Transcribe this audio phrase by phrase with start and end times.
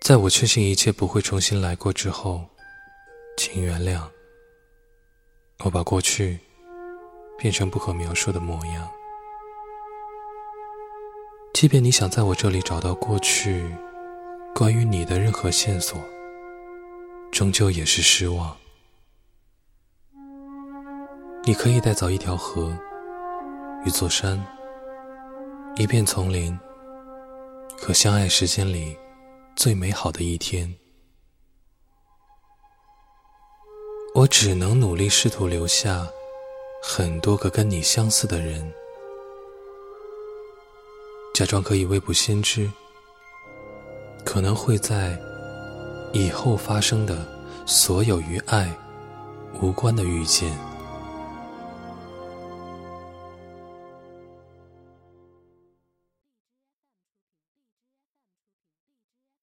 [0.00, 2.44] 在我确信一切不会重新来过之后，
[3.36, 4.02] 请原谅
[5.62, 6.38] 我把过去
[7.38, 8.90] 变成不可描述的模样。
[11.52, 13.72] 即便你想在我这里找到过去
[14.54, 16.00] 关于你的任何线索，
[17.30, 18.56] 终究也是失望。
[21.44, 22.76] 你可以带走一条河、
[23.84, 24.42] 一座山、
[25.76, 26.58] 一片丛林
[27.78, 28.96] 可相爱时间里
[29.56, 30.74] 最美好的一天。
[34.14, 36.06] 我只能努力试图留下
[36.82, 38.72] 很多个跟你相似的人。
[41.32, 42.70] 假装可以未卜先知，
[44.24, 45.18] 可能会在
[46.12, 47.26] 以后发生的
[47.66, 48.70] 所有与爱
[49.62, 50.69] 无关的遇见。